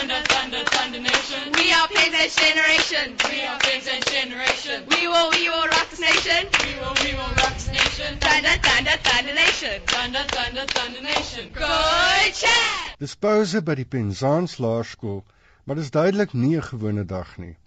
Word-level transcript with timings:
Thunder, 0.00 0.22
thunder, 0.32 0.64
thunder 0.64 0.98
nation. 0.98 1.52
We 1.60 1.72
are 1.76 1.86
Penzance 1.88 2.34
Generation. 2.34 3.16
We 3.28 3.42
are 3.44 3.58
Penzance 3.58 4.06
Generation. 4.08 4.86
We 4.88 5.06
will, 5.06 5.28
we 5.28 5.44
will 5.50 5.66
rock 5.68 5.90
this 5.90 6.00
nation. 6.00 6.48
We 6.64 6.72
will, 6.80 6.96
we 7.04 7.12
will 7.12 7.34
rock 7.36 7.52
this 7.60 7.68
nation. 7.68 8.16
Thunder, 8.16 8.56
thunder, 8.64 8.96
thunder 9.04 9.34
nation. 9.34 9.82
Thunder, 9.84 10.24
thunder, 10.32 10.64
thunder 10.72 11.02
nation. 11.02 11.50
Good 11.52 12.32
chat. 12.32 12.96
Dis 12.98 13.14
pouse 13.14 13.60
by 13.60 13.74
die 13.76 13.84
Penzance 13.84 14.56
Laerskool, 14.64 15.20
maar 15.64 15.76
dis 15.76 15.92
duidelik 15.92 16.32
nie 16.32 16.56
'n 16.56 16.64
gewone 16.70 17.04
dag 17.04 17.36
nie. 17.36 17.58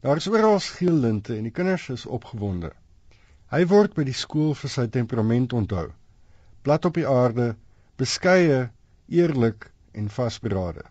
Daar 0.00 0.16
is 0.16 0.26
oral 0.26 0.58
geel 0.58 0.98
linte 1.06 1.36
en 1.36 1.46
die 1.46 1.54
kinders 1.54 1.88
is 1.88 2.06
opgewonde. 2.06 2.72
Hy 3.54 3.66
word 3.66 3.94
by 3.94 4.02
die 4.02 4.18
skool 4.24 4.54
vir 4.54 4.70
sy 4.70 4.88
temperament 4.88 5.52
onthou. 5.52 5.92
Plat 6.62 6.84
op 6.84 6.98
die 6.98 7.06
aarde, 7.06 7.54
beskeie, 7.96 8.70
eerlik 9.06 9.70
en 9.92 10.10
vasberade. 10.10 10.90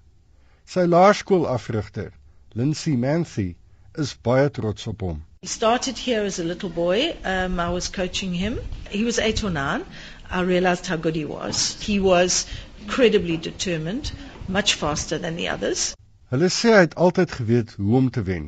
Sy 0.72 0.86
laerskoolafrigter, 0.88 2.12
Lindsay 2.54 2.96
Manthy, 2.96 3.56
is 3.98 4.14
baie 4.24 4.50
trots 4.58 4.88
op 4.88 5.02
hom. 5.02 5.18
He 5.42 5.48
started 5.48 5.98
here 5.98 6.22
as 6.24 6.40
a 6.40 6.46
little 6.46 6.70
boy. 6.70 7.14
Um, 7.26 7.60
I 7.60 7.68
was 7.72 7.90
coaching 7.90 8.34
him. 8.34 8.58
He 8.90 9.04
was 9.04 9.20
eight 9.20 9.44
or 9.44 9.50
nine. 9.50 9.84
I 10.30 10.44
realized 10.44 10.86
how 10.86 10.96
good 10.96 11.18
he 11.18 11.26
was. 11.26 11.76
He 11.82 12.00
was 12.00 12.46
incredibly 12.84 13.36
determined, 13.36 14.14
much 14.48 14.76
faster 14.76 15.18
than 15.18 15.36
the 15.36 15.50
others. 15.50 15.94
Hulle 16.32 16.48
sê 16.48 16.72
hy 16.72 16.86
het 16.86 16.96
altyd 16.96 17.36
geweet 17.40 17.74
hoe 17.76 17.98
om 18.00 18.08
te 18.10 18.24
wen. 18.30 18.46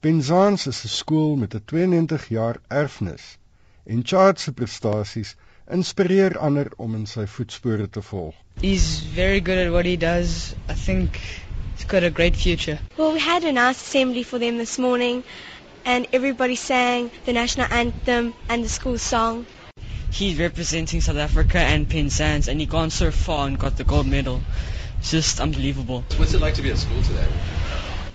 Penzance 0.00 0.72
is 0.72 0.80
'n 0.86 0.92
skool 0.94 1.36
met 1.36 1.54
'n 1.54 1.64
92 1.74 2.28
jaar 2.28 2.62
erfenis 2.68 3.36
en 3.84 4.00
Charles 4.04 4.42
se 4.42 4.52
prestasies 4.52 5.34
inspireer 5.70 6.38
ander 6.38 6.72
om 6.78 6.94
in 6.94 7.04
sy 7.06 7.26
voetspore 7.26 7.90
te 7.90 8.02
volg. 8.02 8.34
He's 8.64 8.88
very 9.20 9.40
good 9.40 9.66
at 9.66 9.70
what 9.70 9.84
he 9.84 9.96
does. 9.96 10.54
I 10.70 10.74
think 10.86 11.20
he's 11.78 11.86
got 11.86 12.02
a 12.02 12.10
great 12.10 12.36
future. 12.36 12.78
Well, 12.96 13.12
we 13.12 13.20
had 13.20 13.44
a 13.44 13.52
nice 13.52 13.80
assembly 13.80 14.24
for 14.24 14.38
them 14.38 14.58
this 14.58 14.78
morning, 14.78 15.22
and 15.84 16.06
everybody 16.12 16.56
sang 16.56 17.10
the 17.24 17.32
national 17.32 17.72
anthem 17.72 18.34
and 18.48 18.64
the 18.64 18.68
school 18.68 18.98
song. 18.98 19.46
He's 20.10 20.38
representing 20.38 21.00
South 21.00 21.16
Africa 21.16 21.58
and 21.58 21.88
Penzance, 21.88 22.48
and 22.48 22.58
he 22.60 22.66
gone 22.66 22.90
so 22.90 23.10
far 23.10 23.46
and 23.46 23.58
got 23.58 23.76
the 23.76 23.84
gold 23.84 24.06
medal. 24.06 24.40
It's 24.98 25.12
just 25.12 25.40
unbelievable. 25.40 26.04
What's 26.16 26.34
it 26.34 26.40
like 26.40 26.54
to 26.54 26.62
be 26.62 26.70
at 26.70 26.78
school 26.78 27.00
today? 27.02 27.26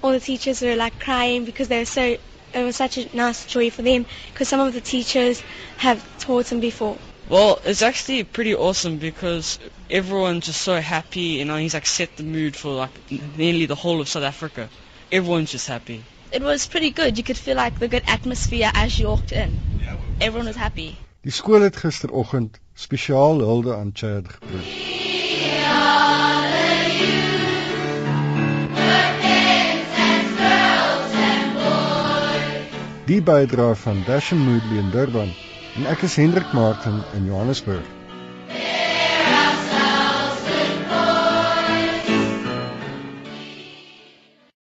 All 0.02 0.12
the 0.12 0.20
teachers 0.20 0.62
were 0.62 0.76
like 0.76 1.00
crying 1.00 1.46
because 1.46 1.70
they 1.70 1.80
were 1.80 1.86
so. 1.86 2.18
It 2.54 2.64
was 2.64 2.76
such 2.76 2.98
a 2.98 3.16
nice 3.16 3.46
joy 3.48 3.72
for 3.72 3.82
them 3.82 4.06
because 4.32 4.50
some 4.50 4.60
of 4.60 4.74
the 4.74 4.82
teachers 4.82 5.42
have 5.78 6.04
taught 6.20 6.48
them 6.48 6.60
before. 6.60 6.98
Well, 7.30 7.60
it's 7.64 7.82
actually 7.82 8.24
pretty 8.26 8.54
awesome 8.54 8.98
because 8.98 9.58
everyone's 9.90 10.46
just 10.46 10.62
so 10.62 10.82
happy, 10.82 11.42
and 11.42 11.50
he's 11.52 11.74
like 11.74 11.86
set 11.86 12.18
the 12.18 12.24
mood 12.24 12.56
for 12.56 12.74
like 12.74 12.92
nearly 13.38 13.66
the 13.66 13.76
whole 13.76 14.02
of 14.02 14.10
South 14.10 14.24
Africa. 14.24 14.70
Everyone's 15.12 15.52
just 15.52 15.68
happy. 15.68 16.04
It 16.32 16.42
was 16.42 16.68
pretty 16.68 16.90
good. 16.90 17.18
You 17.18 17.24
could 17.24 17.38
feel 17.38 17.56
like 17.56 17.80
the 17.80 17.88
good 17.88 18.04
atmosphere 18.08 18.72
as 18.74 19.00
you 19.00 19.08
walked 19.08 19.32
in. 19.32 19.60
Everyone 20.20 20.48
was 20.48 20.56
happy. 20.56 20.98
Die 21.24 21.32
skool 21.32 21.62
het 21.62 21.78
gisteroggend 21.78 22.60
spesiaal 22.76 23.40
hulde 23.40 23.76
aan 23.76 23.92
Chad 23.94 24.28
gebring. 24.28 24.66
Die 33.06 33.22
bydra 33.22 33.76
van 33.76 34.04
Dasham 34.06 34.38
Moodley 34.38 34.78
in 34.78 34.92
Durban 34.92 35.32
en 35.76 35.86
ek 35.90 36.04
is 36.06 36.16
Hendrik 36.22 36.52
Martin 36.54 37.02
in 37.18 37.26
Johannesburg. 37.26 38.03